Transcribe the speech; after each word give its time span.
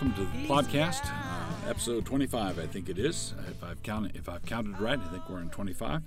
Welcome 0.00 0.24
to 0.24 0.32
the 0.32 0.48
podcast, 0.48 1.04
uh, 1.04 1.68
episode 1.68 2.06
25, 2.06 2.58
I 2.58 2.66
think 2.66 2.88
it 2.88 2.98
is. 2.98 3.34
If 3.48 3.62
I've 3.62 3.82
counted, 3.82 4.16
if 4.16 4.30
I've 4.30 4.46
counted 4.46 4.80
right, 4.80 4.98
I 4.98 5.08
think 5.10 5.28
we're 5.28 5.42
in 5.42 5.50
25. 5.50 6.00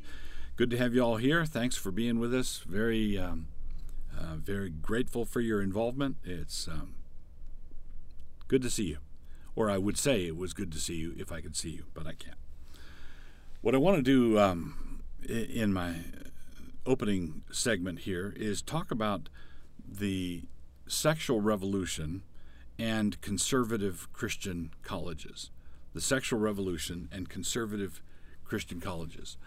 Good 0.56 0.72
to 0.72 0.78
have 0.78 0.96
you 0.96 1.02
all 1.02 1.18
here. 1.18 1.46
Thanks 1.46 1.76
for 1.76 1.92
being 1.92 2.20
with 2.20 2.34
us. 2.34 2.64
Very, 2.68 3.20
um, 3.20 3.50
uh, 4.20 4.38
very 4.38 4.72
grateful 4.72 5.26
for 5.26 5.42
your 5.42 5.62
involvement. 5.62 6.16
It's 6.24 6.68
um, 6.68 6.96
good 8.48 8.64
to 8.64 8.70
see 8.72 8.86
you, 8.86 8.98
or 9.56 9.70
I 9.70 9.78
would 9.78 10.00
say 10.00 10.26
it 10.26 10.38
was 10.38 10.54
good 10.54 10.72
to 10.72 10.80
see 10.80 10.96
you 10.96 11.14
if 11.16 11.32
I 11.32 11.40
could 11.40 11.56
see 11.56 11.70
you, 11.70 11.84
but 11.94 12.08
I 12.08 12.14
can't. 12.14 12.38
What 13.62 13.76
I 13.76 13.78
want 13.78 13.98
to 13.98 14.02
do 14.02 14.40
um, 14.40 15.04
in 15.22 15.72
my 15.72 15.98
opening 16.88 17.44
segment 17.52 18.00
here 18.00 18.34
is 18.36 18.64
talk 18.64 18.90
about 18.90 19.30
the 19.88 20.46
sexual 20.88 21.42
revolution 21.42 22.24
and 22.78 23.20
conservative 23.22 24.08
Christian 24.14 24.72
colleges. 24.84 25.50
The 25.94 26.02
sexual 26.02 26.40
revolution 26.40 27.10
and 27.12 27.30
conservative 27.30 28.02
Christian 28.44 28.82
colleges. 28.82 29.38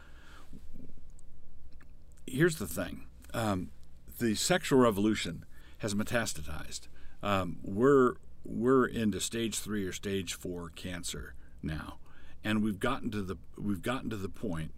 Here's 2.27 2.57
the 2.57 2.67
thing 2.67 3.05
um, 3.35 3.71
the 4.19 4.35
sexual 4.35 4.79
revolution 4.79 5.45
has 5.79 5.95
metastasized. 5.95 6.89
Um, 7.23 7.59
we're, 7.63 8.15
we're 8.45 8.87
into 8.87 9.21
stage 9.21 9.59
three 9.59 9.85
or 9.85 9.93
stage 9.93 10.35
four 10.35 10.71
cancer 10.71 11.35
now. 11.63 11.99
And 12.45 12.63
we've 12.63 12.79
gotten 12.79 13.11
to 13.11 13.23
the 13.23 13.37
we've 13.59 13.83
gotten 13.83 14.09
to 14.11 14.17
the 14.17 14.29
point 14.29 14.73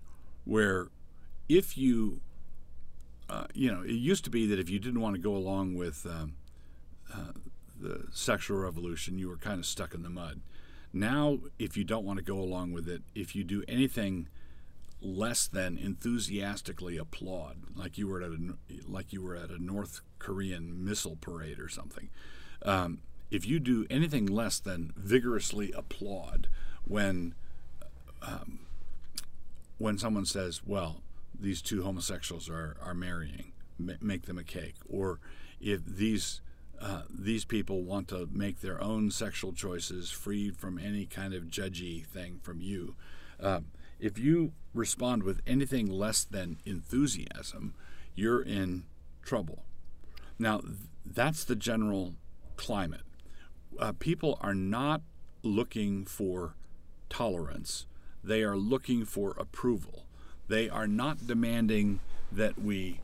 where 0.45 0.89
if 1.49 1.77
you 1.77 2.23
uh, 3.29 3.45
you 3.53 3.71
know, 3.71 3.83
it 3.83 3.91
used 3.91 4.25
to 4.25 4.31
be 4.31 4.47
that 4.47 4.59
if 4.59 4.71
you 4.71 4.79
didn't 4.79 5.01
want 5.01 5.15
to 5.15 5.21
go 5.21 5.37
along 5.37 5.75
with 5.75 6.07
um, 6.07 6.35
uh, 7.13 7.33
the 7.81 8.07
sexual 8.13 8.59
revolution, 8.59 9.19
you 9.19 9.29
were 9.29 9.37
kind 9.37 9.59
of 9.59 9.67
stuck 9.67 9.95
in 9.95 10.03
the 10.03 10.11
mud. 10.11 10.41
Now, 10.93 11.39
if 11.59 11.77
you 11.77 11.85
don't 11.85 12.05
want 12.05 12.19
to 12.19 12.25
go 12.25 12.39
along 12.39 12.73
with 12.73 12.89
it, 12.89 13.03
if 13.15 13.37
you 13.37 13.45
do 13.45 13.63
anything 13.69 14.29
less 15.01 15.47
than 15.47 15.79
enthusiastically 15.79 16.97
applaud, 16.97 17.57
like 17.77 17.99
you 17.99 18.09
were 18.09 18.23
at 18.23 18.31
a 18.31 18.39
like 18.87 19.13
you 19.13 19.23
were 19.23 19.37
at 19.37 19.51
a 19.51 19.63
North 19.63 20.01
Korean 20.19 20.85
missile 20.85 21.17
parade 21.21 21.59
or 21.59 21.69
something, 21.69 22.09
um, 22.63 23.03
if 23.31 23.47
you 23.47 23.61
do 23.61 23.87
anything 23.91 24.27
less 24.27 24.59
than 24.59 24.93
vigorously 24.97 25.73
applaud 25.73 26.49
when 26.85 27.35
um, 28.23 28.61
when 29.77 29.99
someone 29.99 30.27
says, 30.27 30.63
"Well, 30.67 31.03
these 31.39 31.63
two 31.63 31.83
homosexuals 31.83 32.49
are 32.49 32.77
are 32.83 32.95
marrying," 32.95 33.53
make 33.79 34.27
them 34.27 34.39
a 34.39 34.45
cake, 34.45 34.77
or 34.89 35.21
if 35.61 35.85
these 35.85 36.41
uh, 36.81 37.03
these 37.11 37.45
people 37.45 37.83
want 37.83 38.09
to 38.09 38.29
make 38.33 38.61
their 38.61 38.81
own 38.83 39.11
sexual 39.11 39.53
choices 39.53 40.11
free 40.11 40.51
from 40.51 40.79
any 40.79 41.07
kind 41.07 41.35
of 41.35 41.45
judgy 41.45 42.07
thing 42.07 42.39
from 42.43 42.61
you. 42.61 42.95
Uh, 43.41 43.61
if 43.99 44.19
you 44.19 44.53
respond 44.75 45.23
with 45.25 45.41
anything 45.47 45.87
less 45.91 46.25
than 46.25 46.59
enthusiasm, 46.65 47.75
you're 48.15 48.43
in 48.43 48.85
trouble. 49.23 49.65
Now, 50.39 50.61
that's 51.05 51.45
the 51.45 51.57
general 51.57 52.15
climate. 52.57 53.03
Uh, 53.79 53.93
people 53.99 54.39
are 54.41 54.55
not 54.55 55.03
looking 55.43 56.05
for 56.05 56.55
tolerance, 57.09 57.87
they 58.23 58.43
are 58.43 58.57
looking 58.57 59.05
for 59.05 59.35
approval. 59.39 60.05
They 60.49 60.69
are 60.69 60.87
not 60.87 61.27
demanding 61.27 62.01
that 62.33 62.59
we 62.59 63.01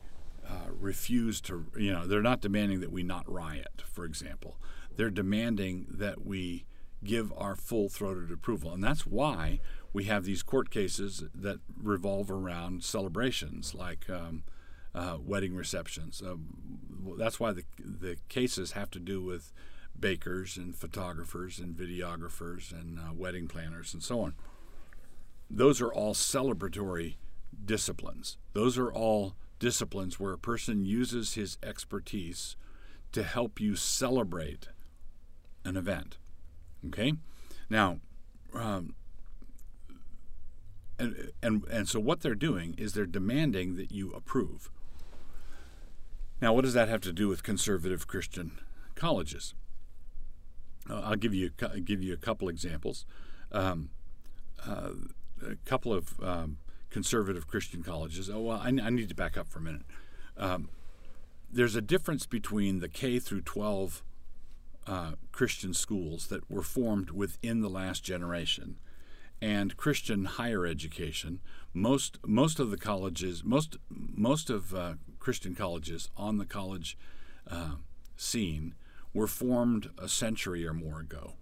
uh, 0.47 0.69
refuse 0.69 1.41
to, 1.41 1.65
you 1.77 1.91
know, 1.91 2.05
they're 2.05 2.21
not 2.21 2.41
demanding 2.41 2.79
that 2.81 2.91
we 2.91 3.03
not 3.03 3.31
riot, 3.31 3.83
for 3.85 4.05
example. 4.05 4.57
They're 4.95 5.09
demanding 5.09 5.87
that 5.89 6.25
we 6.25 6.65
give 7.03 7.33
our 7.37 7.55
full 7.55 7.89
throated 7.89 8.31
approval. 8.31 8.73
And 8.73 8.83
that's 8.83 9.05
why 9.05 9.59
we 9.93 10.05
have 10.05 10.23
these 10.23 10.43
court 10.43 10.69
cases 10.69 11.23
that 11.33 11.59
revolve 11.81 12.29
around 12.29 12.83
celebrations 12.83 13.73
like 13.73 14.09
um, 14.09 14.43
uh, 14.93 15.17
wedding 15.19 15.55
receptions. 15.55 16.21
Uh, 16.21 16.35
that's 17.17 17.39
why 17.39 17.51
the, 17.51 17.63
the 17.77 18.17
cases 18.29 18.71
have 18.73 18.89
to 18.91 18.99
do 18.99 19.21
with 19.21 19.53
bakers 19.97 20.57
and 20.57 20.75
photographers 20.75 21.59
and 21.59 21.75
videographers 21.75 22.71
and 22.71 22.99
uh, 22.99 23.13
wedding 23.13 23.47
planners 23.47 23.93
and 23.93 24.03
so 24.03 24.21
on. 24.21 24.33
Those 25.49 25.81
are 25.81 25.93
all 25.93 26.13
celebratory 26.13 27.15
disciplines. 27.63 28.37
Those 28.53 28.77
are 28.77 28.91
all 28.91 29.35
disciplines 29.59 30.19
where 30.19 30.33
a 30.33 30.37
person 30.37 30.85
uses 30.85 31.33
his 31.33 31.57
expertise 31.63 32.55
to 33.11 33.23
help 33.23 33.59
you 33.59 33.75
celebrate 33.75 34.67
an 35.63 35.77
event. 35.77 36.17
Okay? 36.87 37.13
Now, 37.69 37.99
um, 38.53 38.95
and, 40.97 41.31
and, 41.41 41.63
and 41.65 41.89
so 41.89 41.99
what 41.99 42.21
they're 42.21 42.35
doing 42.35 42.75
is 42.77 42.93
they're 42.93 43.05
demanding 43.05 43.75
that 43.75 43.91
you 43.91 44.11
approve. 44.11 44.69
Now, 46.41 46.53
what 46.53 46.63
does 46.63 46.73
that 46.73 46.89
have 46.89 47.01
to 47.01 47.13
do 47.13 47.27
with 47.27 47.43
conservative 47.43 48.07
Christian 48.07 48.59
colleges? 48.95 49.53
Uh, 50.89 51.01
I'll 51.03 51.15
give 51.15 51.33
you 51.33 51.49
give 51.83 52.03
you 52.03 52.13
a 52.13 52.17
couple 52.17 52.49
examples. 52.49 53.05
Um, 53.51 53.89
uh, 54.67 54.91
a 55.41 55.55
couple 55.65 55.93
of 55.93 56.13
um, 56.21 56.57
conservative 56.95 57.45
Christian 57.45 57.83
colleges. 57.83 58.29
Oh, 58.29 58.39
well, 58.39 58.57
I, 58.57 58.67
I 58.67 58.89
need 58.89 59.09
to 59.09 59.15
back 59.15 59.35
up 59.35 59.49
for 59.49 59.59
a 59.59 59.61
minute. 59.61 59.81
Um, 60.37 60.69
there's 61.51 61.75
a 61.75 61.81
difference 61.81 62.25
between 62.25 62.79
the 62.79 62.87
K 62.87 63.19
through 63.19 63.41
12 63.41 64.01
uh, 64.87 65.11
Christian 65.33 65.73
schools 65.73 66.27
that 66.27 66.49
were 66.49 66.61
formed 66.61 67.09
within 67.09 67.59
the 67.59 67.67
last 67.67 68.01
generation 68.01 68.77
and 69.41 69.75
Christian 69.75 70.23
higher 70.23 70.65
education. 70.65 71.41
Most 71.73 72.17
most 72.25 72.61
of 72.61 72.71
the 72.71 72.77
colleges, 72.77 73.43
most 73.43 73.75
most 73.89 74.49
of 74.49 74.73
uh, 74.73 74.93
Christian 75.19 75.53
colleges 75.53 76.09
on 76.15 76.37
the 76.37 76.45
college 76.45 76.97
uh, 77.51 77.75
scene 78.15 78.73
were 79.13 79.27
formed 79.27 79.89
a 79.97 80.07
century 80.07 80.65
or 80.65 80.73
more 80.73 81.01
ago. 81.01 81.33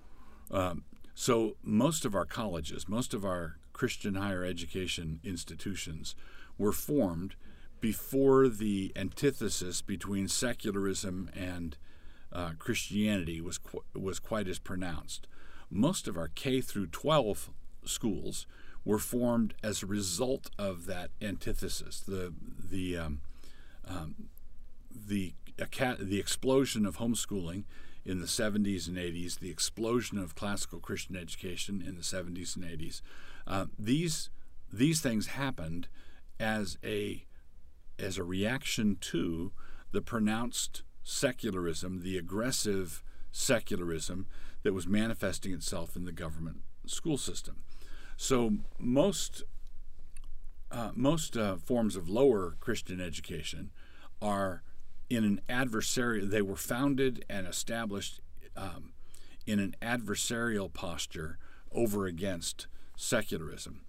Um, 0.49 0.85
so 1.13 1.57
most 1.61 2.05
of 2.05 2.15
our 2.15 2.25
colleges, 2.25 2.89
most 2.89 3.13
of 3.13 3.23
our 3.23 3.59
Christian 3.73 4.15
higher 4.15 4.43
education 4.43 5.19
institutions 5.23 6.15
were 6.57 6.71
formed 6.71 7.35
before 7.81 8.47
the 8.47 8.93
antithesis 8.95 9.81
between 9.81 10.27
secularism 10.27 11.29
and 11.35 11.77
uh, 12.31 12.51
Christianity 12.57 13.41
was 13.41 13.57
qu- 13.57 13.83
was 13.93 14.19
quite 14.19 14.47
as 14.47 14.59
pronounced. 14.59 15.27
Most 15.69 16.07
of 16.07 16.17
our 16.17 16.29
K 16.29 16.61
through 16.61 16.87
12 16.87 17.49
schools 17.83 18.47
were 18.85 18.99
formed 18.99 19.53
as 19.63 19.83
a 19.83 19.87
result 19.87 20.49
of 20.57 20.85
that 20.85 21.11
antithesis. 21.21 21.99
The 21.99 22.33
the 22.57 22.97
um, 22.97 23.21
um, 23.87 24.29
the 24.93 25.33
the 25.57 26.19
explosion 26.19 26.85
of 26.85 26.97
homeschooling 26.97 27.63
in 28.05 28.19
the 28.19 28.27
70s 28.27 28.87
and 28.87 28.97
80s, 28.97 29.39
the 29.39 29.49
explosion 29.49 30.17
of 30.17 30.35
classical 30.35 30.79
Christian 30.79 31.15
education 31.15 31.81
in 31.85 31.95
the 31.95 32.01
70s 32.01 32.55
and 32.55 32.65
80s, 32.65 33.01
uh, 33.47 33.65
these 33.77 34.29
these 34.71 35.01
things 35.01 35.27
happened 35.27 35.87
as 36.39 36.77
a 36.83 37.25
as 37.99 38.17
a 38.17 38.23
reaction 38.23 38.97
to 38.99 39.51
the 39.91 40.01
pronounced 40.01 40.83
secularism, 41.03 42.01
the 42.01 42.17
aggressive 42.17 43.03
secularism 43.31 44.25
that 44.63 44.73
was 44.73 44.87
manifesting 44.87 45.53
itself 45.53 45.95
in 45.95 46.05
the 46.05 46.11
government 46.11 46.61
school 46.85 47.17
system. 47.17 47.63
So 48.17 48.53
most 48.79 49.43
uh, 50.71 50.91
most 50.95 51.37
uh, 51.37 51.57
forms 51.57 51.95
of 51.95 52.09
lower 52.09 52.55
Christian 52.59 52.99
education 52.99 53.71
are 54.21 54.63
in 55.09 55.23
an 55.23 55.41
adversarial. 55.47 56.29
They 56.29 56.41
were 56.41 56.55
founded 56.55 57.23
and 57.29 57.45
established 57.45 58.21
um, 58.57 58.93
in 59.45 59.59
an 59.59 59.75
adversarial 59.81 60.73
posture 60.73 61.37
over 61.71 62.05
against 62.07 62.67
secularism. 62.95 63.81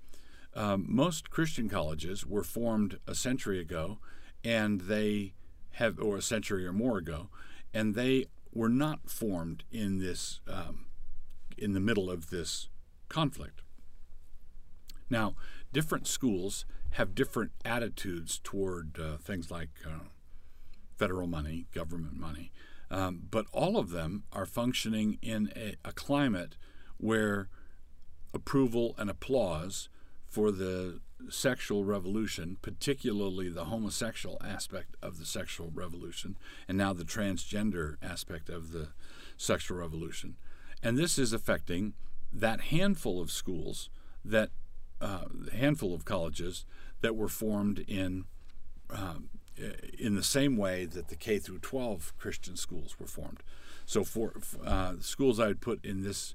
Um, 0.54 0.86
most 0.88 1.30
Christian 1.30 1.68
colleges 1.68 2.24
were 2.24 2.44
formed 2.44 2.98
a 3.06 3.14
century 3.14 3.60
ago, 3.60 3.98
and 4.44 4.82
they 4.82 5.34
have, 5.72 5.98
or 5.98 6.16
a 6.16 6.22
century 6.22 6.66
or 6.66 6.72
more 6.72 6.98
ago, 6.98 7.28
and 7.72 7.94
they 7.94 8.26
were 8.52 8.68
not 8.68 9.10
formed 9.10 9.64
in 9.72 9.98
this, 9.98 10.40
um, 10.46 10.86
in 11.58 11.72
the 11.72 11.80
middle 11.80 12.10
of 12.10 12.30
this 12.30 12.68
conflict. 13.08 13.62
Now, 15.10 15.34
different 15.72 16.06
schools 16.06 16.64
have 16.92 17.14
different 17.14 17.50
attitudes 17.64 18.40
toward 18.42 18.98
uh, 19.00 19.16
things 19.16 19.50
like 19.50 19.70
uh, 19.84 20.04
federal 20.96 21.26
money, 21.26 21.66
government 21.74 22.14
money, 22.14 22.52
um, 22.90 23.22
but 23.28 23.46
all 23.52 23.76
of 23.76 23.90
them 23.90 24.22
are 24.32 24.46
functioning 24.46 25.18
in 25.20 25.50
a, 25.56 25.74
a 25.84 25.92
climate 25.92 26.56
where 26.96 27.48
approval 28.34 28.94
and 28.98 29.08
applause 29.08 29.88
for 30.26 30.50
the 30.50 31.00
sexual 31.30 31.84
revolution, 31.84 32.58
particularly 32.60 33.48
the 33.48 33.66
homosexual 33.66 34.36
aspect 34.44 34.96
of 35.00 35.18
the 35.18 35.24
sexual 35.24 35.70
revolution, 35.72 36.36
and 36.68 36.76
now 36.76 36.92
the 36.92 37.04
transgender 37.04 37.96
aspect 38.02 38.50
of 38.50 38.72
the 38.72 38.88
sexual 39.36 39.78
revolution. 39.78 40.36
and 40.82 40.98
this 40.98 41.18
is 41.18 41.32
affecting 41.32 41.94
that 42.30 42.60
handful 42.62 43.20
of 43.20 43.30
schools 43.30 43.88
that 44.24 44.50
uh, 45.00 45.24
handful 45.52 45.94
of 45.94 46.04
colleges 46.04 46.66
that 47.00 47.16
were 47.16 47.28
formed 47.28 47.78
in 47.88 48.24
um, 48.90 49.30
in 49.98 50.14
the 50.14 50.22
same 50.22 50.56
way 50.56 50.84
that 50.84 51.08
the 51.08 51.16
K 51.16 51.38
through 51.38 51.60
12 51.60 52.12
Christian 52.18 52.56
schools 52.56 52.98
were 52.98 53.06
formed. 53.06 53.42
So 53.86 54.02
for 54.04 54.32
uh, 54.64 54.94
schools 55.00 55.38
I 55.38 55.46
would 55.46 55.60
put 55.60 55.84
in 55.84 56.02
this 56.02 56.34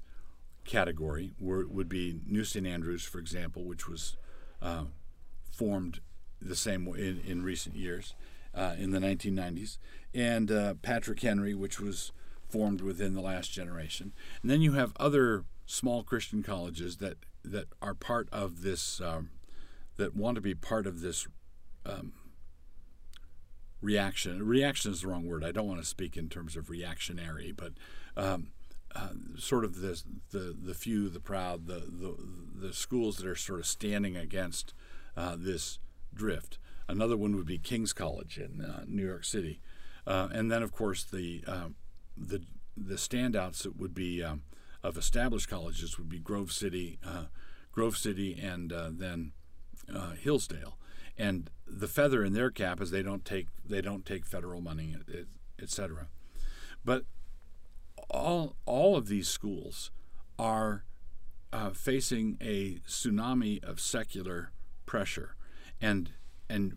category 0.64 1.32
were, 1.40 1.66
would 1.66 1.88
be 1.88 2.20
New 2.26 2.44
St. 2.44 2.66
Andrews, 2.66 3.04
for 3.04 3.18
example, 3.18 3.64
which 3.64 3.88
was 3.88 4.16
uh, 4.62 4.84
formed 5.50 6.00
the 6.40 6.56
same 6.56 6.86
way 6.86 6.98
in, 7.00 7.20
in 7.26 7.42
recent 7.42 7.76
years 7.76 8.14
uh, 8.54 8.74
in 8.78 8.90
the 8.90 8.98
1990s, 8.98 9.78
and 10.14 10.50
uh, 10.50 10.74
Patrick 10.82 11.20
Henry, 11.20 11.54
which 11.54 11.80
was 11.80 12.12
formed 12.48 12.80
within 12.80 13.14
the 13.14 13.20
last 13.20 13.52
generation. 13.52 14.12
And 14.42 14.50
then 14.50 14.60
you 14.60 14.72
have 14.72 14.92
other 14.98 15.44
small 15.66 16.02
Christian 16.02 16.42
colleges 16.42 16.96
that 16.96 17.18
that 17.42 17.68
are 17.80 17.94
part 17.94 18.28
of 18.32 18.62
this 18.62 19.00
um, 19.00 19.30
that 19.96 20.14
want 20.14 20.34
to 20.34 20.40
be 20.40 20.54
part 20.54 20.86
of 20.86 21.00
this 21.00 21.26
um, 21.86 22.12
reaction. 23.80 24.46
Reaction 24.46 24.92
is 24.92 25.02
the 25.02 25.08
wrong 25.08 25.26
word. 25.26 25.44
I 25.44 25.52
don't 25.52 25.68
want 25.68 25.80
to 25.80 25.86
speak 25.86 26.16
in 26.16 26.28
terms 26.28 26.56
of 26.56 26.68
reactionary, 26.68 27.52
but 27.52 27.72
um, 28.16 28.48
uh, 28.94 29.10
sort 29.38 29.64
of 29.64 29.80
the, 29.80 30.02
the 30.30 30.56
the 30.60 30.74
few, 30.74 31.08
the 31.08 31.20
proud, 31.20 31.66
the, 31.66 31.80
the 31.86 32.16
the 32.54 32.72
schools 32.72 33.18
that 33.18 33.26
are 33.26 33.36
sort 33.36 33.60
of 33.60 33.66
standing 33.66 34.16
against 34.16 34.74
uh, 35.16 35.36
this 35.38 35.78
drift. 36.12 36.58
Another 36.88 37.16
one 37.16 37.36
would 37.36 37.46
be 37.46 37.58
King's 37.58 37.92
College 37.92 38.38
in 38.38 38.64
uh, 38.64 38.84
New 38.88 39.06
York 39.06 39.24
City, 39.24 39.60
uh, 40.06 40.28
and 40.32 40.50
then 40.50 40.62
of 40.62 40.72
course 40.72 41.04
the 41.04 41.44
um, 41.46 41.76
the 42.16 42.42
the 42.76 42.96
standouts 42.96 43.62
that 43.62 43.76
would 43.76 43.94
be 43.94 44.22
um, 44.24 44.42
of 44.82 44.96
established 44.96 45.48
colleges 45.48 45.98
would 45.98 46.08
be 46.08 46.18
Grove 46.18 46.50
City, 46.50 46.98
uh, 47.06 47.24
Grove 47.72 47.96
City, 47.96 48.38
and 48.40 48.72
uh, 48.72 48.90
then 48.90 49.32
Hillsdale. 50.20 50.78
And 51.16 51.50
the 51.66 51.88
feather 51.88 52.24
in 52.24 52.32
their 52.32 52.50
cap 52.50 52.80
is 52.80 52.90
they 52.90 53.02
don't 53.02 53.24
take 53.24 53.48
they 53.64 53.80
don't 53.80 54.04
take 54.04 54.26
federal 54.26 54.60
money, 54.60 54.96
etc. 55.60 56.08
But 56.84 57.04
all 58.10 58.56
all 58.66 58.96
of 58.96 59.08
these 59.08 59.28
schools 59.28 59.90
are 60.38 60.84
uh, 61.52 61.70
facing 61.70 62.36
a 62.40 62.80
tsunami 62.88 63.62
of 63.64 63.80
secular 63.80 64.52
pressure, 64.86 65.36
and 65.80 66.12
and 66.48 66.76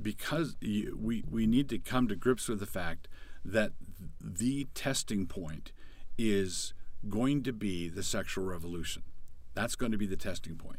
because 0.00 0.56
you, 0.60 0.98
we 1.00 1.24
we 1.28 1.46
need 1.46 1.68
to 1.68 1.78
come 1.78 2.08
to 2.08 2.16
grips 2.16 2.48
with 2.48 2.60
the 2.60 2.66
fact 2.66 3.08
that 3.44 3.72
the 4.20 4.66
testing 4.74 5.26
point 5.26 5.72
is 6.16 6.74
going 7.08 7.42
to 7.42 7.52
be 7.52 7.88
the 7.88 8.02
sexual 8.02 8.44
revolution. 8.44 9.02
That's 9.54 9.76
going 9.76 9.92
to 9.92 9.98
be 9.98 10.06
the 10.06 10.16
testing 10.16 10.56
point. 10.56 10.78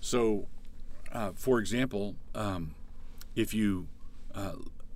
So 0.00 0.48
uh, 1.12 1.32
for 1.34 1.58
example, 1.58 2.16
um, 2.34 2.74
if 3.36 3.52
you 3.52 3.88
uh, 4.34 4.54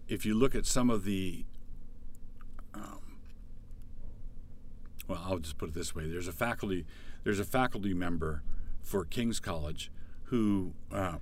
if 0.09 0.25
you 0.25 0.35
look 0.35 0.55
at 0.55 0.67
some 0.67 0.91
of 0.91 1.05
the 1.05 1.45
um, 2.75 3.01
well, 5.09 5.23
I'll 5.25 5.39
just 5.39 5.59
put 5.59 5.71
it 5.71 5.75
this 5.75 5.95
way: 5.95 6.09
there's 6.09 6.29
a 6.29 6.33
faculty 6.33 6.85
there's 7.25 7.41
a 7.41 7.45
faculty 7.45 7.95
member 7.95 8.43
for 8.83 9.05
King's 9.05 9.41
College 9.41 9.91
who 10.25 10.73
uh, 10.93 11.17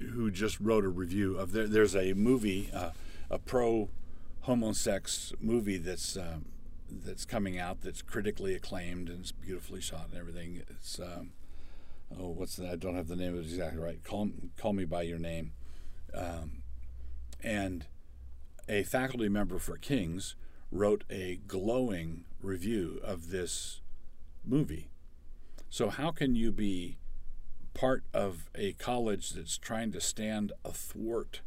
who 0.00 0.30
just 0.30 0.60
wrote 0.60 0.84
a 0.84 0.88
review 0.88 1.36
of 1.36 1.52
there, 1.52 1.66
there's 1.66 1.96
a 1.96 2.12
movie 2.14 2.70
uh, 2.74 2.90
a 3.30 3.38
pro 3.38 3.88
homosex 4.46 5.32
movie 5.40 5.78
that's 5.78 6.16
um, 6.16 6.46
that's 6.90 7.24
coming 7.24 7.58
out 7.58 7.80
that's 7.80 8.02
critically 8.02 8.54
acclaimed 8.54 9.08
and 9.08 9.20
it's 9.20 9.32
beautifully 9.32 9.80
shot 9.80 10.08
and 10.10 10.18
everything. 10.18 10.62
It's 10.68 10.98
um, 10.98 11.32
oh, 12.18 12.28
what's 12.28 12.56
that? 12.56 12.70
I 12.70 12.76
don't 12.76 12.94
have 12.96 13.08
the 13.08 13.16
name 13.16 13.34
of 13.34 13.40
it 13.40 13.44
exactly 13.44 13.80
right. 13.80 14.02
Call, 14.04 14.30
call 14.56 14.72
me 14.72 14.84
by 14.84 15.02
your 15.02 15.18
name. 15.18 15.52
Um, 16.14 16.62
and 17.42 17.86
a 18.68 18.82
faculty 18.82 19.28
member 19.28 19.58
for 19.58 19.76
King's 19.76 20.36
wrote 20.72 21.04
a 21.10 21.38
glowing 21.46 22.24
review 22.40 22.98
of 23.04 23.30
this 23.30 23.82
movie. 24.44 24.88
So, 25.68 25.90
how 25.90 26.10
can 26.10 26.34
you 26.34 26.50
be 26.50 26.98
part 27.74 28.04
of 28.12 28.50
a 28.54 28.72
college 28.72 29.30
that's 29.30 29.58
trying 29.58 29.92
to 29.92 30.00
stand 30.00 30.52
athwart 30.64 31.40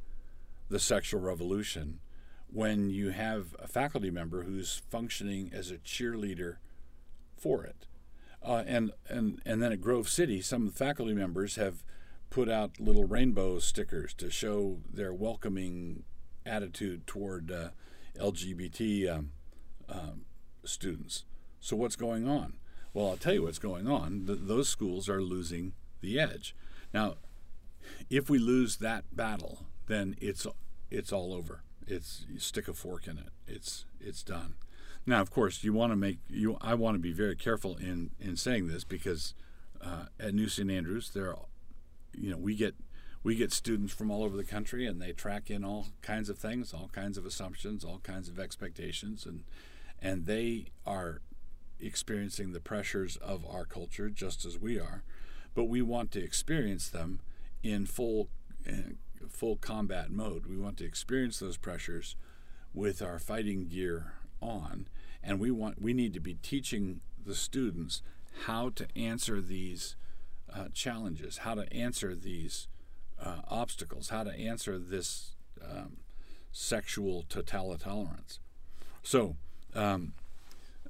the 0.70 0.80
sexual 0.80 1.22
revolution 1.22 2.00
when 2.48 2.90
you 2.90 3.10
have 3.10 3.56
a 3.60 3.68
faculty 3.68 4.10
member 4.10 4.44
who's 4.44 4.82
functioning 4.90 5.52
as 5.54 5.72
a 5.72 5.78
cheerleader 5.78 6.58
for 7.36 7.64
it? 7.64 7.88
Uh, 8.44 8.64
and, 8.68 8.92
and, 9.10 9.42
and 9.44 9.62
then 9.62 9.72
at 9.72 9.82
Grove 9.82 10.08
City, 10.08 10.40
some 10.40 10.70
faculty 10.70 11.14
members 11.14 11.56
have 11.56 11.84
put 12.30 12.48
out 12.48 12.80
little 12.80 13.06
rainbow 13.06 13.58
stickers 13.58 14.14
to 14.14 14.30
show 14.30 14.80
their 14.92 15.14
welcoming 15.14 16.04
attitude 16.46 17.08
toward 17.08 17.52
uh, 17.52 17.70
LGBT 18.20 19.14
um, 19.14 19.32
um, 19.90 20.26
students. 20.64 21.26
So, 21.60 21.76
what's 21.76 21.96
going 21.96 22.28
on? 22.28 22.54
Well, 22.94 23.10
I'll 23.10 23.18
tell 23.18 23.34
you 23.34 23.44
what's 23.44 23.60
going 23.60 23.88
on. 23.88 24.26
Th- 24.26 24.40
those 24.42 24.70
schools 24.70 25.10
are 25.10 25.22
losing 25.22 25.74
the 26.02 26.20
edge. 26.20 26.56
Now, 26.94 27.16
if 28.10 28.30
we 28.30 28.40
lose 28.40 28.78
that 28.78 29.04
battle, 29.16 29.66
then 29.88 30.16
it's 30.22 30.48
it's 30.90 31.12
all 31.12 31.34
over. 31.34 31.64
It's 31.88 32.26
stick 32.38 32.68
a 32.68 32.74
fork 32.74 33.08
in 33.08 33.18
it. 33.18 33.30
It's 33.48 33.86
it's 34.00 34.24
done. 34.24 34.56
Now, 35.06 35.22
of 35.22 35.30
course, 35.30 35.64
you 35.64 35.74
want 35.74 35.92
to 35.92 35.98
make 35.98 36.20
you. 36.30 36.58
I 36.62 36.74
want 36.74 36.96
to 36.96 37.00
be 37.00 37.12
very 37.12 37.36
careful 37.36 37.76
in 37.78 38.12
in 38.20 38.38
saying 38.38 38.68
this 38.68 38.84
because 38.84 39.34
uh, 39.82 40.06
at 40.20 40.34
New 40.34 40.48
St. 40.48 40.70
Andrews, 40.72 41.12
there, 41.12 41.36
you 42.14 42.32
know, 42.32 42.38
we 42.38 42.56
get 42.56 42.76
we 43.26 43.36
get 43.36 43.52
students 43.52 43.92
from 43.92 44.12
all 44.12 44.24
over 44.24 44.38
the 44.38 44.44
country, 44.44 44.86
and 44.86 45.02
they 45.02 45.12
track 45.12 45.50
in 45.50 45.66
all 45.66 45.88
kinds 46.04 46.30
of 46.30 46.38
things, 46.38 46.76
all 46.76 46.92
kinds 46.94 47.18
of 47.18 47.26
assumptions, 47.26 47.84
all 47.84 48.00
kinds 48.04 48.30
of 48.30 48.40
expectations, 48.40 49.26
and 49.26 49.44
and 50.00 50.28
they 50.28 50.68
are 50.86 51.22
experiencing 51.80 52.52
the 52.52 52.60
pressures 52.60 53.18
of 53.18 53.44
our 53.50 53.66
culture 53.66 54.10
just 54.10 54.46
as 54.46 54.60
we 54.60 54.80
are, 54.80 55.04
but 55.56 55.64
we 55.64 55.82
want 55.82 56.12
to 56.12 56.24
experience 56.24 56.88
them 56.88 57.20
in 57.64 57.88
full 57.88 58.30
in 58.64 59.00
full 59.28 59.56
combat 59.56 60.12
mode. 60.12 60.46
We 60.46 60.58
want 60.58 60.78
to 60.78 60.86
experience 60.86 61.40
those 61.40 61.58
pressures 61.58 62.16
with 62.76 63.02
our 63.02 63.18
fighting 63.18 63.68
gear 63.68 64.14
on 64.40 64.88
and 65.24 65.40
we 65.40 65.50
want 65.50 65.82
we 65.82 65.94
need 65.94 66.14
to 66.14 66.20
be 66.20 66.36
teaching 66.36 67.02
the 67.26 67.34
students 67.34 68.04
how 68.46 68.70
to 68.70 68.86
answer 68.96 69.42
these 69.42 69.96
uh, 70.54 70.68
challenges, 70.74 71.40
how 71.40 71.56
to 71.56 71.74
answer 71.74 72.14
these 72.14 72.68
uh, 73.24 73.42
obstacles, 73.50 74.10
how 74.10 74.24
to 74.24 74.32
answer 74.32 74.78
this 74.78 75.36
um, 75.64 75.98
sexual 76.52 77.24
totalitarians. 77.30 78.40
So, 79.04 79.36
um, 79.74 80.14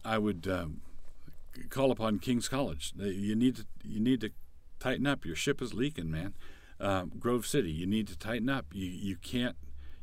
I 0.04 0.18
would 0.20 0.48
um, 0.48 0.82
call 1.70 1.92
upon 1.92 2.20
King's 2.20 2.48
College. 2.48 2.94
You 2.98 3.36
need 3.36 3.56
to 3.58 3.66
you 3.84 4.00
need 4.00 4.22
to 4.22 4.30
tighten 4.80 5.08
up. 5.08 5.26
Your 5.26 5.36
ship 5.36 5.62
is 5.62 5.74
leaking, 5.74 6.12
man. 6.12 6.36
Um, 6.80 7.12
Grove 7.20 7.48
City, 7.48 7.72
you 7.72 7.88
need 7.88 8.08
to 8.08 8.18
tighten 8.18 8.50
up. 8.50 8.68
You 8.72 8.86
you 8.86 9.16
can't 9.16 9.56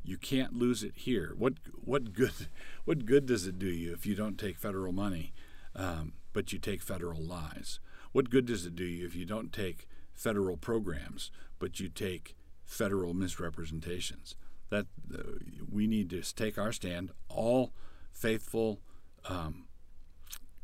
you 0.05 0.17
can't 0.17 0.55
lose 0.55 0.83
it 0.83 0.93
here. 0.97 1.35
What 1.37 1.55
what 1.85 2.13
good 2.13 2.49
what 2.85 3.07
good 3.07 3.27
does 3.27 3.47
it 3.47 3.59
do 3.59 3.69
you 3.69 3.93
if 3.93 4.05
you 4.07 4.15
don't 4.15 4.39
take 4.39 4.59
federal 4.59 4.93
money, 4.93 5.33
um, 5.77 6.15
but 6.33 6.53
you 6.53 6.59
take 6.59 6.83
federal 6.83 7.23
lies? 7.23 7.79
What 8.13 8.31
good 8.31 8.47
does 8.47 8.67
it 8.67 8.75
do 8.75 8.85
you 8.85 9.07
if 9.07 9.15
you 9.15 9.25
don't 9.25 9.53
take 9.53 9.87
federal 10.23 10.57
programs, 10.57 11.31
but 11.59 11.81
you 11.81 11.89
take 11.89 12.37
federal 12.65 13.13
misrepresentations? 13.15 14.37
That 14.71 14.87
uh, 15.13 15.23
we 15.71 15.87
need 15.87 16.11
to 16.11 16.23
take 16.35 16.57
our 16.57 16.73
stand. 16.73 17.11
All 17.29 17.73
faithful, 18.13 18.81
um, 19.29 19.67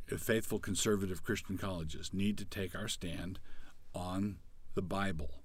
faithful 0.06 0.58
conservative 0.58 1.22
Christian 1.22 1.58
colleges 1.58 2.14
need 2.14 2.38
to 2.38 2.44
take 2.44 2.74
our 2.74 2.88
stand 2.88 3.38
on 3.94 4.36
the 4.74 4.82
Bible. 4.82 5.42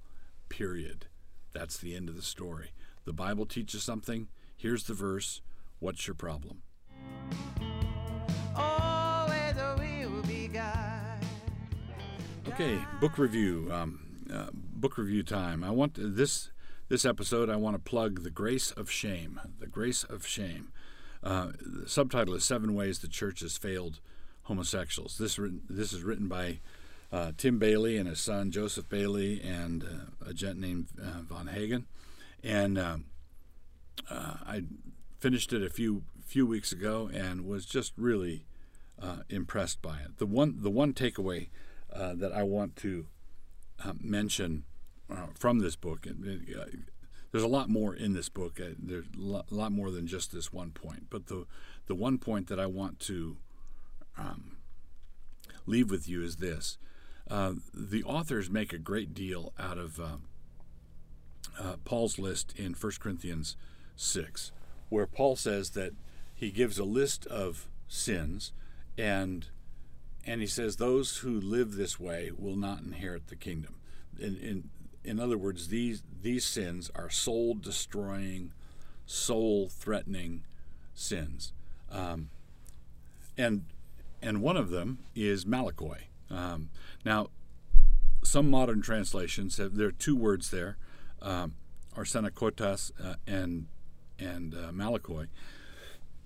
Period. 0.48 1.08
That's 1.52 1.78
the 1.78 1.96
end 1.96 2.08
of 2.08 2.16
the 2.16 2.22
story. 2.22 2.72
The 3.06 3.14
Bible 3.14 3.46
teaches 3.46 3.84
something. 3.84 4.28
Here's 4.56 4.86
the 4.86 4.94
verse. 4.94 5.42
What's 5.80 6.08
your 6.08 6.16
problem? 6.16 6.62
Okay, 12.48 12.80
book 13.02 13.18
review. 13.18 13.70
Um, 13.72 14.03
uh, 14.34 14.50
book 14.54 14.98
review 14.98 15.24
time. 15.24 15.64
I 15.64 15.72
want 15.72 15.96
to, 15.96 16.10
this 16.10 16.52
this 16.90 17.06
episode. 17.06 17.50
I 17.50 17.56
want 17.56 17.76
to 17.76 17.80
plug 17.80 18.24
the 18.24 18.30
grace 18.30 18.72
of 18.72 18.90
shame. 18.90 19.40
The 19.60 19.68
grace 19.68 20.04
of 20.04 20.28
shame. 20.28 20.72
Uh, 21.24 21.52
the 21.60 21.88
subtitle 21.88 22.34
is 22.34 22.44
Seven 22.44 22.76
Ways 22.76 23.00
the 23.00 23.08
Church 23.08 23.40
Has 23.40 23.58
Failed 23.58 24.00
Homosexuals. 24.44 25.18
This 25.18 25.40
this 25.70 25.94
is 25.94 26.04
written 26.04 26.28
by 26.28 26.60
uh, 27.12 27.32
Tim 27.38 27.60
Bayly 27.60 27.98
and 27.98 28.10
his 28.10 28.20
son 28.20 28.52
Joseph 28.52 28.90
Bayly 28.90 29.42
and 29.42 29.84
uh, 29.84 30.30
a 30.30 30.34
gent 30.34 30.60
named 30.60 30.88
uh, 31.02 31.22
Von 31.22 31.48
Hagen 31.48 31.86
and 32.44 32.78
um, 32.78 33.06
uh, 34.10 34.36
I 34.46 34.64
finished 35.20 35.54
it 35.54 35.64
a 35.64 35.70
few 35.70 36.04
few 36.26 36.46
weeks 36.46 36.72
ago 36.72 37.10
and 37.14 37.46
was 37.46 37.66
just 37.66 37.94
really 37.98 38.46
uh, 39.02 39.18
impressed 39.30 39.82
by 39.82 39.98
it. 40.00 40.18
The 40.18 40.26
one 40.26 40.56
the 40.58 40.72
one 40.72 40.94
takeaway 40.94 41.50
that 41.96 42.34
I 42.34 42.44
want 42.44 42.76
to 42.78 43.06
uh, 43.86 43.94
mention 44.02 44.64
uh, 45.10 45.28
from 45.38 45.60
this 45.60 45.76
book. 45.76 46.08
Uh, 46.08 46.66
there's 47.32 47.44
a 47.44 47.48
lot 47.48 47.70
more 47.70 47.96
in 47.96 48.14
this 48.14 48.30
book. 48.30 48.60
Uh, 48.60 48.76
there's 48.78 49.06
a 49.18 49.56
lot 49.56 49.72
more 49.72 49.92
than 49.92 50.08
just 50.08 50.32
this 50.32 50.54
one 50.54 50.72
point. 50.72 51.08
But 51.10 51.28
the 51.28 51.46
the 51.88 51.96
one 51.96 52.18
point 52.18 52.48
that 52.48 52.60
I 52.60 52.66
want 52.66 53.00
to 53.02 53.38
um, 54.18 54.58
leave 55.66 55.92
with 55.92 56.08
you 56.08 56.24
is 56.24 56.38
this: 56.38 56.78
the 57.30 58.04
authors 58.06 58.50
make 58.50 58.74
a 58.74 58.78
great 58.78 59.14
deal 59.14 59.54
out 59.60 59.78
of 59.78 60.00
Paul's 61.86 62.18
list 62.18 62.54
in 62.58 62.74
1 62.74 62.92
Corinthians 63.00 63.56
six, 63.96 64.52
where 64.90 65.08
Paul 65.08 65.36
says 65.36 65.72
that 65.72 65.94
he 66.34 66.52
gives 66.52 66.78
a 66.80 66.84
list 66.84 67.26
of 67.28 67.68
sins, 67.88 68.52
and 68.98 69.48
and 70.26 70.42
he 70.42 70.48
says 70.48 70.78
those 70.78 71.18
who 71.18 71.40
live 71.40 71.76
this 71.76 72.00
way 72.00 72.32
will 72.38 72.56
not 72.56 72.80
inherit 72.80 73.28
the 73.28 73.36
kingdom. 73.36 73.76
In, 74.20 74.38
in 74.38 74.70
in 75.04 75.20
other 75.20 75.38
words, 75.38 75.68
these 75.68 76.02
these 76.22 76.46
sins 76.46 76.90
are 76.96 77.10
soul 77.10 77.56
destroying, 77.56 78.54
soul 79.06 79.68
threatening 79.68 80.44
sins, 80.94 81.52
um, 81.92 82.30
and 83.38 83.66
and 84.22 84.42
one 84.42 84.56
of 84.56 84.70
them 84.70 85.00
is 85.14 85.44
malakoi. 85.44 86.04
Um, 86.30 86.70
now, 87.04 87.28
some 88.24 88.50
modern 88.50 88.82
translations 88.82 89.58
have 89.58 89.76
there 89.76 89.88
are 89.88 89.92
two 89.92 90.16
words 90.16 90.52
there, 90.52 90.78
um, 91.22 91.56
arsenokoitos 91.98 92.92
uh, 93.04 93.16
and 93.28 93.68
and 94.18 94.54
uh, 94.54 94.72
malakoi, 94.72 95.28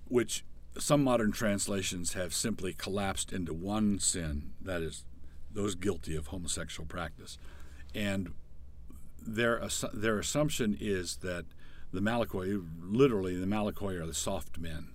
which 0.06 0.44
some 0.78 1.02
modern 1.02 1.32
translations 1.32 2.14
have 2.14 2.32
simply 2.32 2.72
collapsed 2.72 3.32
into 3.32 3.52
one 3.52 3.98
sin 3.98 4.52
that 4.60 4.82
is 4.82 5.04
those 5.50 5.74
guilty 5.74 6.14
of 6.16 6.28
homosexual 6.28 6.86
practice, 6.86 7.38
and 7.94 8.32
their 9.20 9.68
their 9.92 10.18
assumption 10.18 10.76
is 10.78 11.16
that 11.16 11.44
the 11.92 12.00
Malakoi, 12.00 12.64
literally 12.80 13.36
the 13.36 13.46
Malakoi 13.46 14.00
are 14.00 14.06
the 14.06 14.14
soft 14.14 14.58
men, 14.58 14.92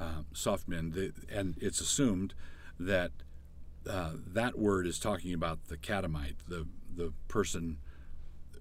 uh, 0.00 0.22
soft 0.32 0.68
men, 0.68 0.92
they, 0.92 1.12
and 1.34 1.56
it's 1.60 1.80
assumed 1.80 2.34
that 2.78 3.10
uh, 3.88 4.12
that 4.26 4.58
word 4.58 4.86
is 4.86 4.98
talking 4.98 5.34
about 5.34 5.68
the 5.68 5.76
catamite, 5.76 6.36
the 6.48 6.66
the 6.94 7.12
person 7.28 7.78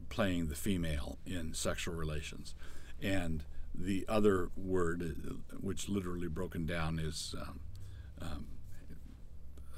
playing 0.09 0.47
the 0.47 0.55
female 0.55 1.17
in 1.25 1.53
sexual 1.53 1.95
relations, 1.95 2.53
and 3.01 3.43
the 3.77 4.05
other 4.07 4.49
word, 4.55 5.41
which 5.59 5.89
literally 5.89 6.27
broken 6.27 6.65
down, 6.65 6.99
is 6.99 7.35
um, 7.39 7.59
um, 8.21 8.45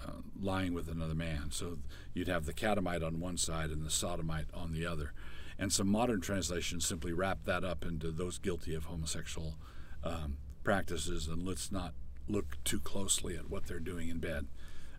uh, 0.05 0.21
lying 0.39 0.73
with 0.73 0.87
another 0.87 1.15
man. 1.15 1.49
So 1.51 1.79
you'd 2.13 2.27
have 2.27 2.45
the 2.45 2.53
catamite 2.53 3.03
on 3.03 3.19
one 3.19 3.37
side 3.37 3.69
and 3.69 3.85
the 3.85 3.89
sodomite 3.89 4.47
on 4.53 4.73
the 4.73 4.85
other 4.85 5.13
and 5.59 5.73
some 5.73 5.87
modern 5.87 6.21
translations 6.21 6.85
simply 6.85 7.11
wrap 7.11 7.39
that 7.45 7.63
up 7.63 7.83
into 7.83 8.11
those 8.11 8.37
guilty 8.37 8.75
of 8.75 8.85
homosexual 8.85 9.55
um, 10.03 10.37
practices, 10.63 11.27
and 11.27 11.43
let's 11.43 11.71
not 11.71 11.93
look 12.27 12.57
too 12.63 12.79
closely 12.79 13.35
at 13.35 13.49
what 13.49 13.65
they're 13.65 13.79
doing 13.79 14.09
in 14.09 14.19
bed. 14.19 14.47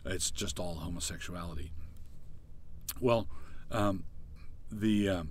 It's 0.05 0.31
just 0.31 0.59
all 0.59 0.75
homosexuality. 0.75 1.71
Well, 2.99 3.27
um, 3.71 4.03
the 4.71 5.09
um, 5.09 5.29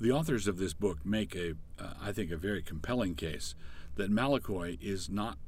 the 0.00 0.10
authors 0.10 0.46
of 0.46 0.58
this 0.58 0.72
book 0.74 0.98
make 1.04 1.34
a, 1.34 1.54
uh, 1.78 1.94
I 2.00 2.12
think, 2.12 2.30
a 2.30 2.36
very 2.36 2.62
compelling 2.62 3.14
case 3.14 3.54
that 3.96 4.10
malakoi 4.10 4.78
is 4.80 5.08
not 5.08 5.38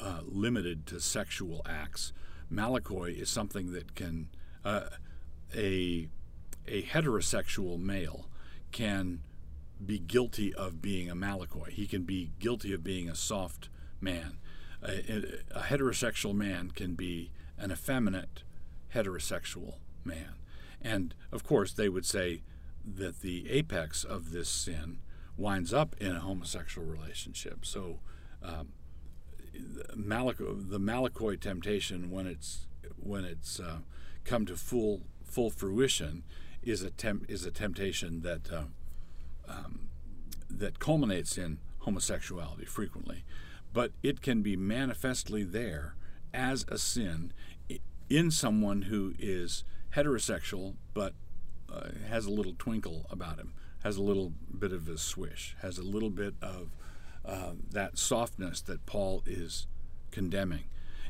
uh, 0.00 0.20
limited 0.24 0.86
to 0.86 1.00
sexual 1.00 1.62
acts. 1.68 2.12
Malakoi 2.52 3.20
is 3.20 3.28
something 3.30 3.72
that 3.72 3.94
can 3.94 4.28
uh, 4.64 4.88
a 5.54 6.08
a 6.66 6.82
heterosexual 6.82 7.78
male 7.78 8.28
can 8.72 9.20
be 9.84 9.98
guilty 9.98 10.52
of 10.54 10.82
being 10.82 11.08
a 11.08 11.14
malakoi. 11.16 11.70
He 11.70 11.86
can 11.86 12.02
be 12.02 12.32
guilty 12.38 12.72
of 12.72 12.84
being 12.84 13.08
a 13.08 13.14
soft 13.14 13.68
man. 14.00 14.38
A, 14.82 15.40
a, 15.54 15.62
heterosexual 15.62 16.34
man 16.34 16.70
can 16.70 16.94
be 16.94 17.30
an 17.56 17.72
effeminate 17.72 18.42
heterosexual 18.94 19.74
man. 20.04 20.34
And 20.80 21.14
of 21.32 21.44
course, 21.44 21.72
they 21.72 21.88
would 21.88 22.06
say 22.06 22.42
that 22.96 23.20
the 23.20 23.48
apex 23.50 24.04
of 24.04 24.32
this 24.32 24.48
sin 24.48 24.98
winds 25.36 25.72
up 25.72 25.94
in 26.00 26.16
a 26.16 26.20
homosexual 26.20 26.86
relationship. 26.86 27.64
So, 27.64 28.00
um, 28.42 28.72
the, 29.52 29.84
Malak- 29.96 30.38
the 30.38 30.80
Malakoi 30.80 31.40
temptation, 31.40 32.10
when 32.10 32.26
it's 32.26 32.66
when 32.96 33.24
it's 33.24 33.60
uh, 33.60 33.78
come 34.24 34.46
to 34.46 34.56
full 34.56 35.02
full 35.24 35.50
fruition, 35.50 36.24
is 36.62 36.82
a 36.82 36.90
temp- 36.90 37.28
is 37.28 37.44
a 37.44 37.50
temptation 37.50 38.20
that 38.22 38.52
uh, 38.52 38.64
um, 39.48 39.88
that 40.50 40.78
culminates 40.78 41.36
in 41.38 41.58
homosexuality 41.80 42.64
frequently, 42.64 43.24
but 43.72 43.92
it 44.02 44.20
can 44.22 44.42
be 44.42 44.56
manifestly 44.56 45.44
there 45.44 45.94
as 46.32 46.64
a 46.68 46.78
sin 46.78 47.32
in 48.10 48.30
someone 48.30 48.82
who 48.82 49.14
is 49.18 49.64
heterosexual 49.94 50.74
but 50.94 51.14
uh, 51.72 51.88
has 52.08 52.26
a 52.26 52.30
little 52.30 52.54
twinkle 52.58 53.06
about 53.10 53.38
him, 53.38 53.52
has 53.82 53.96
a 53.96 54.02
little 54.02 54.32
bit 54.56 54.72
of 54.72 54.88
a 54.88 54.98
swish, 54.98 55.56
has 55.62 55.78
a 55.78 55.82
little 55.82 56.10
bit 56.10 56.34
of 56.42 56.70
uh, 57.24 57.52
that 57.70 57.98
softness 57.98 58.60
that 58.62 58.86
Paul 58.86 59.22
is 59.26 59.66
condemning, 60.10 60.64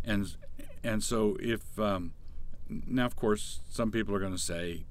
and 0.04 0.36
and 0.82 1.02
so 1.02 1.36
if 1.40 1.78
um, 1.78 2.12
now 2.68 3.06
of 3.06 3.16
course 3.16 3.60
some 3.68 3.90
people 3.90 4.14
are 4.14 4.20
going 4.20 4.32
to 4.32 4.38
say 4.38 4.84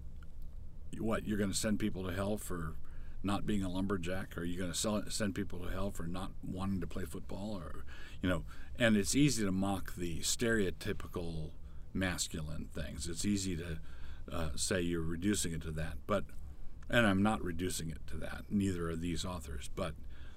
what 0.99 1.27
you're 1.27 1.37
going 1.37 1.51
to 1.51 1.57
send 1.57 1.79
people 1.79 2.03
to 2.05 2.13
hell 2.13 2.37
for 2.37 2.75
not 3.23 3.45
being 3.45 3.63
a 3.63 3.69
lumberjack? 3.69 4.37
Are 4.37 4.43
you 4.43 4.57
going 4.57 4.71
to 4.71 5.11
send 5.11 5.35
people 5.35 5.59
to 5.59 5.69
hell 5.69 5.91
for 5.91 6.03
not 6.03 6.31
wanting 6.43 6.81
to 6.81 6.87
play 6.87 7.03
football? 7.03 7.55
Or, 7.55 7.83
you 8.21 8.29
know, 8.29 8.43
and 8.77 8.95
it's 8.95 9.15
easy 9.15 9.43
to 9.43 9.51
mock 9.51 9.95
the 9.95 10.19
stereotypical 10.19 11.51
masculine 11.93 12.69
things. 12.73 13.07
It's 13.07 13.25
easy 13.25 13.55
to 13.57 13.79
uh, 14.31 14.49
say 14.55 14.81
you're 14.81 15.01
reducing 15.01 15.53
it 15.53 15.61
to 15.63 15.71
that, 15.71 15.97
but, 16.05 16.25
and 16.89 17.05
I'm 17.05 17.23
not 17.23 17.43
reducing 17.43 17.89
it 17.89 18.05
to 18.07 18.17
that. 18.17 18.45
Neither 18.49 18.89
are 18.89 18.95
these 18.95 19.25
authors, 19.25 19.69
but 19.75 19.93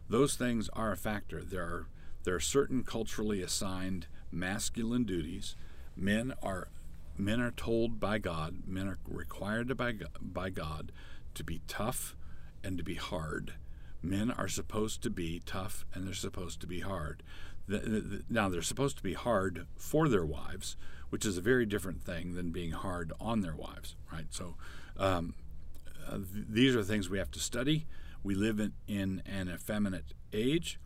those 0.09 0.35
things 0.35 0.69
are 0.73 0.93
a 0.93 0.97
factor. 0.97 1.43
There 1.43 1.63
are 1.63 1.87
there 2.23 2.35
are 2.35 2.41
certain 2.41 2.83
culturally 2.83 3.41
assigned 3.41 4.07
masculine 4.31 5.05
duties. 5.05 5.57
Men 5.97 6.35
are 6.43 6.69
men 7.17 7.41
are 7.41 7.51
told 7.51 8.01
by 8.01 8.19
God, 8.19 8.63
men 8.67 8.89
are 8.89 8.99
required 9.07 9.77
by, 9.77 9.95
by 10.21 10.51
God 10.51 10.93
to 11.35 11.45
be 11.45 11.61
tough 11.69 12.17
and 12.65 12.79
to 12.79 12.85
be 12.85 12.95
hard. 12.95 13.55
Men 14.03 14.31
are 14.31 14.49
supposed 14.49 15.03
to 15.03 15.11
be 15.11 15.43
tough 15.45 15.85
and 15.93 16.07
they're 16.07 16.15
supposed 16.15 16.61
to 16.61 16.67
be 16.67 16.81
hard. 16.81 17.23
Now, 18.29 18.49
they're 18.49 18.63
supposed 18.63 18.97
to 18.97 19.03
be 19.03 19.15
hard 19.15 19.67
for 19.77 20.09
their 20.09 20.25
wives, 20.25 20.77
which 21.11 21.25
is 21.25 21.37
a 21.37 21.41
very 21.41 21.67
different 21.67 22.03
thing 22.03 22.35
than 22.35 22.51
being 22.51 22.73
hard 22.73 23.13
on 23.21 23.41
their 23.41 23.55
wives, 23.55 23.97
right? 24.13 24.27
So, 24.31 24.57
um, 24.99 25.35
uh, 26.07 26.17
th- 26.17 26.47
these 26.49 26.75
are 26.77 26.83
things 26.83 27.09
we 27.09 27.19
have 27.19 27.31
to 27.33 27.41
study. 27.41 27.87
We 28.23 28.35
live 28.35 28.61
in, 28.61 28.73
in 28.87 29.23
an 29.27 29.49
effeminate 29.49 30.15
age. 30.33 30.79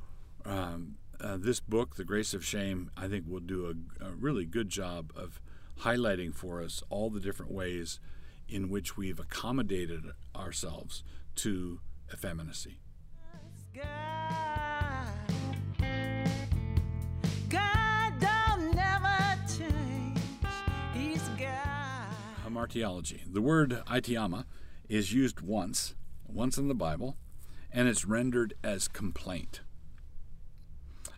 Um, 0.44 0.96
uh, 1.20 1.36
this 1.38 1.60
book, 1.60 1.96
The 1.96 2.04
Grace 2.04 2.34
of 2.34 2.44
Shame, 2.44 2.90
I 2.96 3.08
think 3.08 3.24
will 3.26 3.40
do 3.40 3.66
a, 3.66 4.04
a 4.06 4.10
really 4.12 4.44
good 4.44 4.68
job 4.68 5.12
of 5.16 5.40
highlighting 5.80 6.34
for 6.34 6.62
us 6.62 6.82
all 6.90 7.10
the 7.10 7.20
different 7.20 7.52
ways 7.52 7.98
in 8.48 8.68
which 8.68 8.96
we've 8.96 9.18
accommodated 9.18 10.04
ourselves 10.36 11.02
to 11.36 11.80
effeminacy. 12.12 12.80
Hamartiology. 22.54 23.20
The 23.32 23.42
word 23.42 23.82
aitiama 23.86 24.44
is 24.88 25.12
used 25.12 25.40
once, 25.40 25.94
once 26.26 26.56
in 26.56 26.68
the 26.68 26.74
Bible, 26.74 27.16
and 27.72 27.88
it's 27.88 28.04
rendered 28.04 28.54
as 28.62 28.86
complaint. 28.86 29.62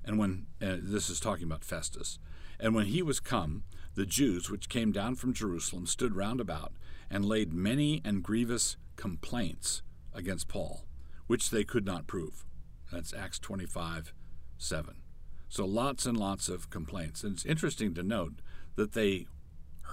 And 0.05 0.19
when 0.19 0.47
uh, 0.63 0.77
this 0.81 1.11
is 1.11 1.21
talking 1.21 1.45
about 1.45 1.65
Festus, 1.65 2.19
and 2.59 2.75
when 2.75 2.87
he 2.87 3.03
was 3.03 3.21
come, 3.21 3.65
the 3.95 4.07
Jews 4.07 4.51
which 4.51 4.69
came 4.69 4.93
down 4.93 5.17
from 5.17 5.35
Jerusalem 5.35 5.87
stood 5.87 6.17
round 6.17 6.41
about 6.41 6.73
and 7.11 7.25
laid 7.25 7.53
many 7.53 8.01
and 8.05 8.23
grievous 8.23 8.77
complaints 8.97 9.83
against 10.15 10.49
Paul, 10.49 10.87
which 11.27 11.51
they 11.51 11.65
could 11.65 11.85
not 11.85 12.07
prove. 12.07 12.45
That's 12.91 13.13
Acts 13.13 13.39
25 13.39 14.15
7. 14.59 14.97
So 15.49 15.67
lots 15.67 16.07
and 16.07 16.17
lots 16.17 16.49
of 16.49 16.71
complaints. 16.71 17.23
And 17.23 17.35
it's 17.35 17.45
interesting 17.45 17.93
to 17.95 18.03
note 18.03 18.41
that 18.77 18.93
they 18.93 19.27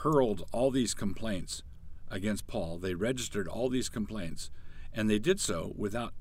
hurled 0.01 0.43
all 0.51 0.71
these 0.71 0.93
complaints 0.93 1.63
against 2.09 2.47
Paul. 2.47 2.77
They 2.77 2.93
registered 2.93 3.47
all 3.47 3.69
these 3.69 3.89
complaints, 3.89 4.49
and 4.93 5.09
they 5.09 5.19
did 5.19 5.39
so 5.39 5.73
without 5.75 6.13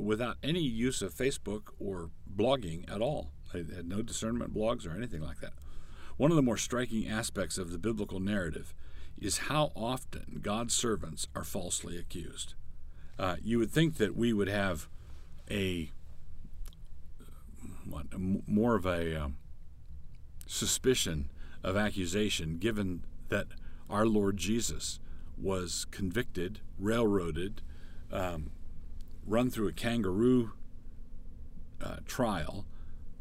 without 0.00 0.38
any 0.42 0.62
use 0.62 1.02
of 1.02 1.14
Facebook 1.14 1.68
or 1.78 2.10
blogging 2.34 2.90
at 2.90 3.02
all. 3.02 3.30
They 3.52 3.58
had 3.58 3.86
no 3.86 4.00
discernment 4.00 4.54
blogs 4.54 4.86
or 4.86 4.96
anything 4.96 5.20
like 5.20 5.40
that. 5.40 5.52
One 6.16 6.30
of 6.30 6.36
the 6.36 6.42
more 6.42 6.56
striking 6.56 7.06
aspects 7.08 7.58
of 7.58 7.70
the 7.70 7.78
biblical 7.78 8.20
narrative 8.20 8.72
is 9.20 9.38
how 9.38 9.72
often 9.76 10.40
God's 10.42 10.74
servants 10.74 11.26
are 11.36 11.44
falsely 11.44 11.98
accused. 11.98 12.54
Uh, 13.18 13.36
you 13.42 13.58
would 13.58 13.70
think 13.70 13.98
that 13.98 14.16
we 14.16 14.32
would 14.32 14.48
have 14.48 14.88
a 15.50 15.90
what 17.84 18.06
more 18.18 18.74
of 18.74 18.86
a 18.86 19.24
um, 19.24 19.36
suspicion 20.46 21.30
of 21.62 21.76
accusation, 21.76 22.58
given 22.58 23.02
that 23.28 23.46
our 23.88 24.06
Lord 24.06 24.36
Jesus 24.36 24.98
was 25.40 25.86
convicted, 25.90 26.60
railroaded, 26.78 27.62
um, 28.12 28.50
run 29.26 29.50
through 29.50 29.68
a 29.68 29.72
kangaroo 29.72 30.52
uh, 31.82 31.96
trial 32.06 32.64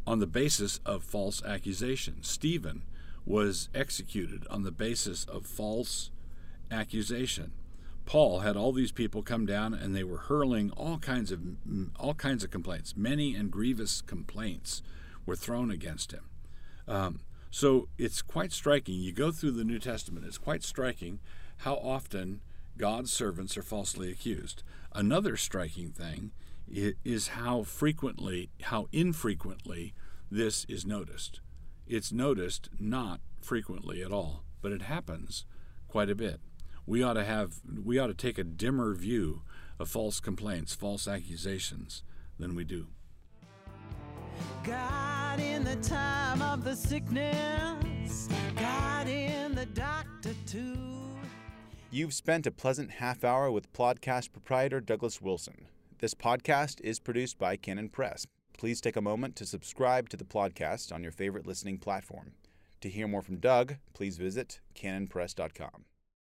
on 0.06 0.20
the 0.20 0.28
basis 0.28 0.80
of 0.86 1.04
false 1.04 1.44
accusation. 1.44 2.18
Stephen 2.22 2.84
was 3.26 3.70
executed 3.74 4.46
on 4.50 4.64
the 4.64 4.72
basis 4.72 5.26
of 5.26 5.46
false 5.46 6.12
accusation. 6.72 7.52
Paul 8.06 8.40
had 8.40 8.58
all 8.58 8.72
these 8.72 8.92
people 8.92 9.22
come 9.22 9.46
down 9.46 9.74
and 9.74 9.96
they 9.96 10.04
were 10.04 10.18
hurling 10.18 10.72
all 10.72 10.98
kinds 10.98 11.32
of 11.32 11.40
all 12.00 12.16
kinds 12.16 12.44
of 12.44 12.50
complaints. 12.50 12.96
Many 12.98 13.36
and 13.36 13.52
grievous 13.52 14.02
complaints 14.02 14.82
were 15.26 15.36
thrown 15.36 15.70
against 15.70 16.12
him. 16.12 16.26
Um, 16.88 17.20
so 17.52 17.90
it's 17.98 18.22
quite 18.22 18.52
striking. 18.52 18.96
You 18.96 19.12
go 19.12 19.32
through 19.32 19.52
the 19.52 19.64
New 19.64 19.78
Testament, 19.78 20.26
it's 20.26 20.38
quite 20.38 20.64
striking 20.64 21.20
how 21.58 21.76
often 21.76 22.42
God's 22.78 23.12
servants 23.14 23.58
are 23.58 23.62
falsely 23.62 24.10
accused. 24.12 24.64
Another 24.94 25.38
striking 25.38 25.90
thing 25.90 26.32
is 26.68 27.30
how 27.30 27.64
frequently, 27.64 28.50
how 28.64 28.88
infrequently 28.92 29.94
this 30.32 30.66
is 30.66 30.86
noticed. 30.86 31.42
It's 31.86 32.12
noticed 32.12 32.70
not 32.80 33.20
frequently 33.42 34.02
at 34.02 34.12
all, 34.12 34.44
but 34.62 34.72
it 34.72 34.84
happens 34.84 35.46
quite 35.88 36.10
a 36.10 36.16
bit. 36.16 36.40
We 36.86 37.04
ought 37.04 37.14
to 37.14 37.26
have 37.26 37.56
we 37.84 38.00
ought 38.00 38.08
to 38.08 38.14
take 38.14 38.38
a 38.38 38.44
dimmer 38.44 38.96
view 38.96 39.42
of 39.78 39.90
false 39.90 40.20
complaints, 40.20 40.74
false 40.74 41.08
accusations 41.08 42.04
than 42.40 42.56
we 42.56 42.64
do. 42.64 42.88
God 44.64 45.40
in 45.40 45.64
the 45.64 45.76
time 45.78 46.42
of 46.42 46.64
the 46.64 46.76
sickness, 46.76 48.30
God 48.56 49.08
in 49.08 49.56
the 49.56 49.66
doctor 49.66 50.34
too. 50.46 50.78
You've 51.90 52.14
spent 52.14 52.48
a 52.48 52.52
pleasant 52.52 52.92
half 52.92 53.24
hour 53.24 53.52
with 53.52 53.74
podcast 53.74 54.32
proprietor 54.32 54.80
Douglas 54.80 55.22
Wilson. 55.22 55.68
This 56.00 56.14
podcast 56.14 56.80
is 56.82 57.00
produced 57.00 57.38
by 57.38 57.58
Canon 57.58 57.90
Press. 57.90 58.26
Please 58.58 58.80
take 58.80 58.96
a 58.96 59.02
moment 59.02 59.36
to 59.36 59.46
subscribe 59.46 60.10
to 60.10 60.18
the 60.18 60.24
podcast 60.24 60.94
on 60.94 61.04
your 61.04 61.12
favorite 61.12 61.46
listening 61.48 61.78
platform. 61.78 62.32
To 62.82 62.90
hear 62.90 63.08
more 63.08 63.22
from 63.22 63.38
Doug, 63.38 63.76
please 63.94 64.18
visit 64.18 64.60
canonpress.com. 64.76 65.86